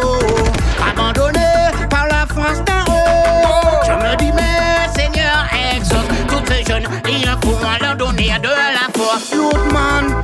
[0.89, 5.45] Abandonnés par la France d'en haut Je me dis mais Seigneur
[5.75, 5.97] exauce
[6.27, 10.23] Tous ces jeunes, il faut leur donner de la force Lootman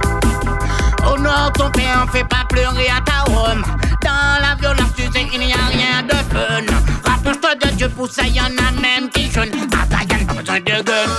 [1.05, 3.63] Honore ton père, fais pas pleurer à ta Rome.
[4.03, 6.65] Dans la violence, tu sais, il n'y a rien de fun.
[7.05, 9.51] Rapproche-toi de Dieu, pour ça, y en a même qui jeûnent.
[9.73, 11.09] Ah, pas besoin de gun.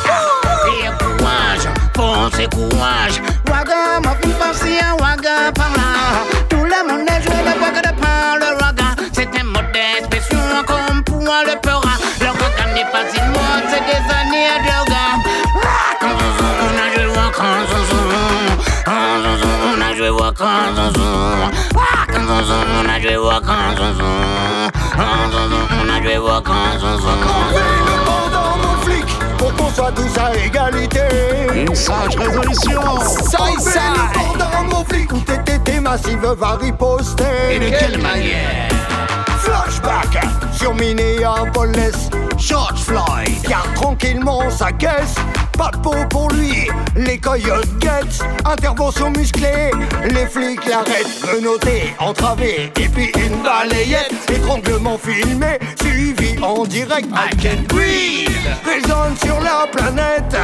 [0.67, 3.21] Et courage, foncez courage.
[29.75, 31.01] Soit tous à égalité.
[31.55, 32.81] Une résolution.
[35.81, 37.25] Massive va riposter.
[37.51, 38.69] Et de quelle manière
[39.39, 42.11] Flashback sur Minneapolis.
[42.39, 45.17] George Floyd garde tranquillement sa caisse.
[45.61, 48.25] Pas de peau pour lui, les coyotes guettent.
[48.47, 49.71] Intervention musclée,
[50.11, 51.23] les flics l'arrêtent.
[51.35, 54.15] Menotté, entravé, et puis une balayette.
[54.35, 57.09] Étranglement filmé, suivi en direct.
[57.13, 58.31] I can breathe.
[58.65, 60.35] Résonne sur la planète.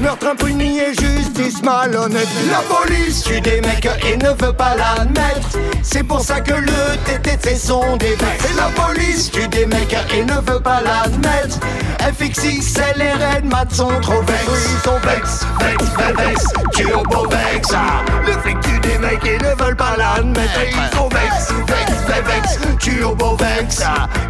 [0.00, 2.28] Meurtre impuni et justice malhonnête.
[2.50, 5.58] La police tue des mecs et ne veut pas l'admettre.
[5.82, 9.94] C'est pour ça que le TTC sont des mecs C'est la police tue des mecs
[10.14, 11.58] et ne veut pas l'admettre.
[12.00, 15.84] FXX, elle et Red Mat sont trop vex ils sont vex, vex,
[16.16, 17.68] vex, turbo vex
[18.26, 20.60] Le flic tue des mecs et ne veulent pas l'admettre.
[20.66, 23.82] Ils sont vex, vex, vex, turbo vex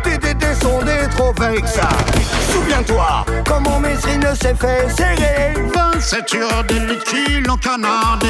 [0.02, 2.39] TTT sont des trop vex ah.
[2.53, 8.26] Souviens-toi comment Messrine s'est fait serrer 27 heures de liquide en canardé.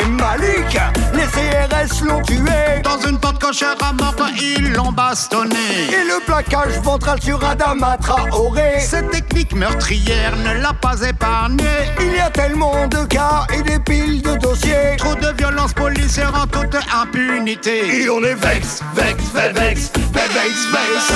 [0.00, 0.78] Et Malik,
[1.14, 2.82] les CRS l'ont tué.
[2.82, 5.56] Dans une porte cochère à mort, ils l'ont bastonné.
[5.88, 11.64] Et le plaquage ventral sur Adama Traoré Cette technique meurtrière ne l'a pas épargné
[12.00, 14.96] Il y a tellement de cas et des piles de dossiers.
[14.98, 18.02] Trop de violence policière en toute impunité.
[18.02, 21.12] Et on est vex, vex, vex, vex, vex, vex, vex.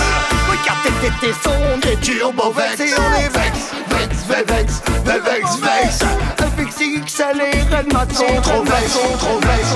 [0.50, 0.86] Regarde
[1.20, 3.30] tes sont des turbos perfectioneer.
[3.30, 4.72] Vex, vex, vex, vex,
[5.02, 6.00] vex, vex, weg.
[6.36, 9.68] Een fictie accelereren, maar zo trop vex, trop vex.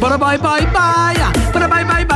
[0.00, 1.14] Bye bye bye bye,
[1.52, 1.97] bye bye bye.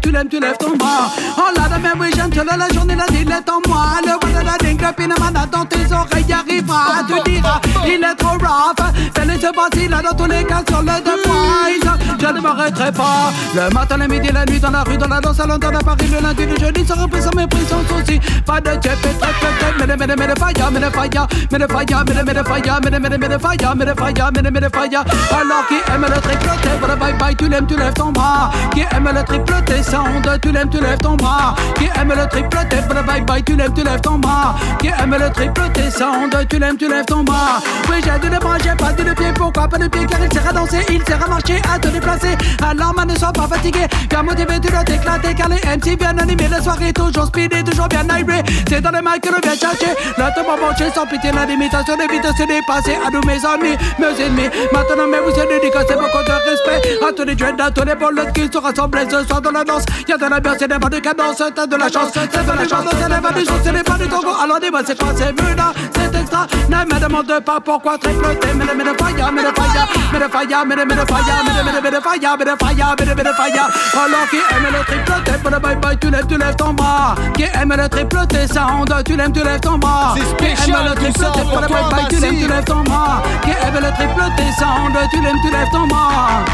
[0.00, 1.10] tu lèves, tu lèves ton bras.
[1.36, 4.00] Oh là là, mais oui, j'aime la journée, la ville est en moi.
[4.04, 7.02] Le voilà la dingue, pinamana dans tes oreilles arrivera.
[7.06, 8.92] Tu diras, il est trop rough.
[9.14, 11.92] Fais les se là dans tous les cas sur le The Voice.
[12.18, 13.32] Je ne m'arrêterai pas.
[13.54, 15.84] Le matin, le midi, la nuit, dans la rue, dans la danse, à Londres, à
[15.84, 18.20] Paris, le lundi, le jeudi, sans repris, sans mépris, sans souci.
[18.46, 22.14] Pas de jet, très, très, très, mais mais mais fire, mais fire, mais fire, mais
[22.24, 25.04] mais fire, mais mais mais fire, mais fire, mais mais fire.
[25.32, 28.50] Alors qui aime le triploté, bye bye, tu l'aimes, tu lèves ton bras.
[28.72, 31.54] Qui aime le triploté, sound, tu l'aimes, tu lèves ton bras.
[31.76, 32.76] Qui aime le triploté,
[33.06, 34.54] bye bye, tu lèves, tu lèves ton bras.
[34.78, 37.60] Qui aime le triploté, sound, tu l'aimes, tu lèves ton bras.
[37.88, 40.48] Oui, j'ai de bras, j'ai pas de pied, pourquoi pas de pied, car il sert
[40.48, 42.36] à danser, il sert à marcher, à te déplacer.
[42.62, 46.20] Alors, man, ne sois pas fatigué, bien motivé, tu dois t'éclater, car les MC viennent
[46.20, 48.42] animer la soirée, toujours speedy, toujours bien iré.
[48.68, 51.96] C'est dans les mains que le bien chercher, là, te manger sans pitié, la limitation
[52.10, 54.48] vite se dépasser à nous, mes amis, mes ennemis.
[54.72, 57.94] Maintenant, mais vous êtes dédicacés, beaucoup de respect à tous les jeunes, à tous les
[57.94, 59.84] bolettes qui se rassemblent ce soir dans la danse.
[60.08, 62.52] Y'a de la bien, c'est des pas de cadence, t'as de la chance, c'est de
[62.52, 64.30] la chance, c'est des pas de chance, c'est pas du Togo.
[64.42, 66.46] Alors dis-moi, c'est quoi, c'est là, c'est extra?
[66.68, 70.18] Ne me demande pas pourquoi triploter, mais le mais le fire, mais le fire, mais
[70.18, 72.94] le fire, mais le mais le fire, mais le mais le fire, mais le fire,
[72.98, 73.68] mais le mais le fire.
[73.94, 77.14] Alors qui aime le triploter, pour le bye bye, tu lèves, tu lèves ton bras.
[77.34, 80.14] Qui aime le triploter, sound, tu lèves, tu lèves ton bras.
[80.16, 83.22] C'est spécial, tu sors pour le bye bye, tu lèves, tu lèves ton bras.
[83.42, 86.44] Qui aime le triploter, sound, tu lèves, tu lèves ton bras.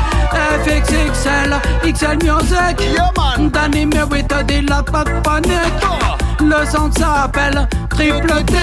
[0.65, 1.51] FXXL,
[1.85, 2.78] XL Music,
[3.87, 5.53] Merritt, dit la pas de panique.
[6.41, 8.55] Le son s'appelle triple T,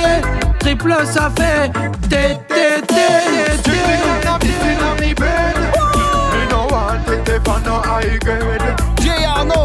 [0.59, 1.71] triple ça fait
[2.09, 2.95] T, T, T, T.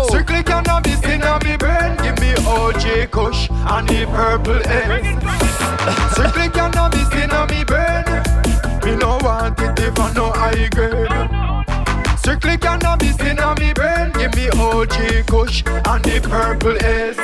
[0.08, 1.96] Strictly cannabis in a me brain.
[2.02, 6.12] Give me OJ Kush and the purple S.
[6.12, 8.04] Strictly cannabis in a me brain.
[8.84, 11.69] Me no want it if I no high grade.
[12.20, 14.12] Strictly cannabis in a me brain.
[14.12, 17.16] Give me OG Kush and the purple S.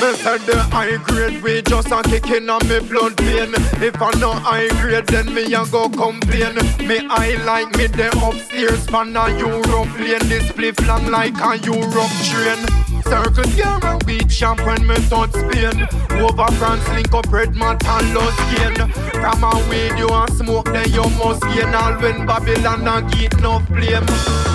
[0.00, 3.52] Me said the high grade we just a kicking on me blood vein.
[3.82, 6.54] If I no high grade, then me a go complain.
[6.88, 10.26] Me I like me the upstairs pan a Europe lane.
[10.30, 12.79] This spliff long like a Europe train.
[13.10, 15.82] Circle here and we champ when me touch Spain.
[16.22, 18.76] Over France, link up red mat and lost gain.
[19.18, 21.74] From a weed you and smoke, then you must gain.
[21.74, 24.06] All when Babylon a get enough blame.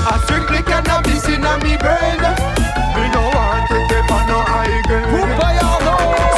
[0.07, 2.23] I strictly cannabis in a me brain.
[2.95, 5.03] Me no want it if I no high grade.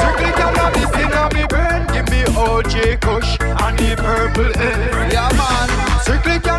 [0.02, 1.86] Strictly cannabis in a me brain.
[1.94, 5.14] Give me OG Kush and the purple haze.
[5.14, 5.70] Yeah man.
[6.02, 6.57] Strictly cannabis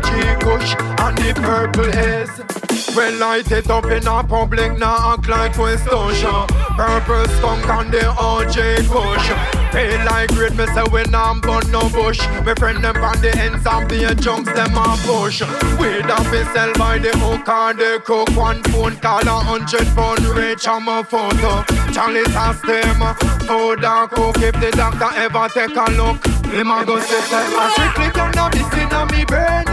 [0.00, 2.96] OG Kush and the purple haze.
[2.96, 6.46] When light it up in a public, now act like Ocean.
[6.76, 8.56] Purple skunk and the OG
[8.88, 9.28] Kush.
[9.72, 12.20] Feel like great, me say when I'm burn no bush.
[12.44, 15.42] Me friend them on the ends and be a junks, them a push.
[15.78, 18.28] Weed up be sell by the hook or the cook.
[18.36, 21.62] One phone call a hundred pound reach on my photo.
[21.92, 23.00] Charlie ask them,
[23.46, 24.36] food and cook.
[24.38, 28.90] If the doctor ever take a look, him a go say, I strictly cannabis in
[28.90, 29.69] a me brain.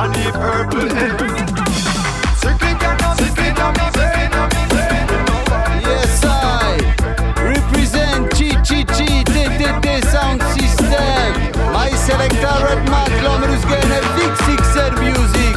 [0.00, 2.38] Kush and the purple haze.
[2.38, 4.32] Strictly cannabis in a me brain.
[4.32, 5.04] a me brain.
[5.10, 6.78] Me no want it Yes, I
[7.44, 11.32] represent Chi Chi Chi TTT Sound System.
[11.72, 15.56] My selector Red Mat, l'homme gain FXXL Music.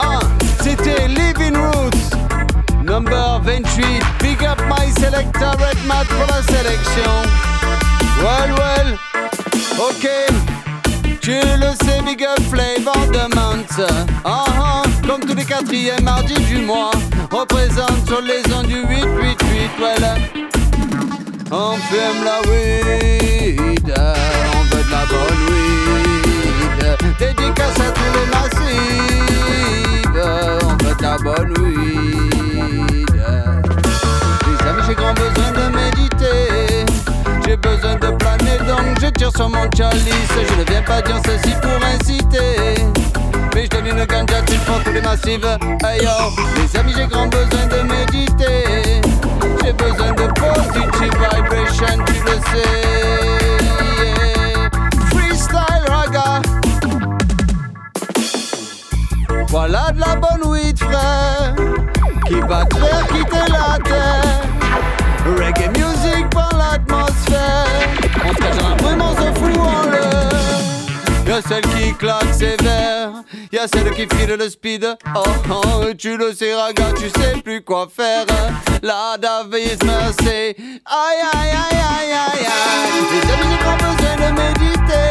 [0.00, 0.20] Ah,
[0.62, 2.10] c'était Living Roots,
[2.82, 4.02] number 28.
[4.20, 4.98] Big up myself.
[4.98, 7.22] Selecta Red Mat pour la sélection.
[8.20, 8.98] Well, well,
[9.78, 10.33] ok.
[12.16, 13.18] Flavor de.
[14.24, 16.92] Ah ah, comme tous les quatrièmes mardis du mois.
[17.30, 20.04] Représente sur les ondes du 888, well.
[21.50, 23.92] On fume la weed,
[24.54, 26.86] on veut de la bonne weed.
[27.18, 31.94] Dédicace à tous les massifs, on veut de la bonne weed.
[34.86, 36.84] J'ai grand besoin de méditer.
[37.46, 38.03] J'ai besoin de
[39.00, 40.34] je tire sur mon chalice.
[40.48, 42.74] Je ne viens pas dire ceci pour inciter.
[43.54, 45.44] Mais je donne une ganja pour tous les massifs.
[45.84, 46.10] Hey yo,
[46.56, 49.00] les amis, j'ai grand besoin de méditer.
[49.62, 52.84] J'ai besoin de positive vibration, tu le sais.
[54.02, 54.70] Yeah.
[55.10, 56.42] Freestyle raga.
[59.48, 61.54] Voilà de la bonne weed, frère,
[62.26, 64.40] qui va te faire quitter la terre.
[65.38, 66.53] Reggae music par
[69.58, 70.28] en l'air.
[71.26, 73.10] Y'a celle qui claque sévère,
[73.50, 74.86] y'a celle qui file le speed.
[75.16, 78.26] Oh oh, tu le sais, raga, tu sais plus quoi faire.
[78.82, 80.28] La Davis merci.
[80.28, 83.02] Aïe aïe aïe aïe aïe aïe.
[83.10, 85.10] Les amis, j'ai grand besoin de méditer.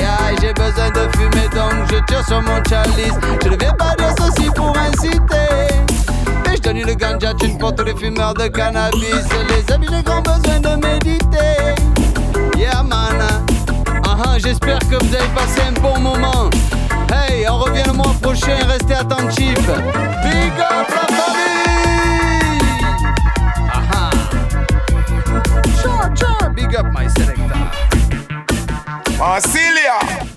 [0.00, 3.14] Aïe, j'ai besoin de fumer, donc je tire sur mon chalice.
[3.42, 5.68] Je ne viens pas dire ceci pour inciter.
[6.52, 9.24] Je donne le ganja tune pour tous les fumeurs de cannabis.
[9.48, 11.74] Les amis, j'ai grand besoin de méditer
[12.56, 13.20] yeah man.
[14.04, 16.50] Uh j'espère que vous avez passé un bon moment.
[17.12, 19.66] Hey, on revient le mois prochain, restez attentifs.
[20.22, 22.60] Big up la famille!
[23.72, 23.72] Ah.
[23.72, 24.10] Aha!
[26.16, 27.70] Sure, big up my selector.
[29.18, 30.33] Marsilia!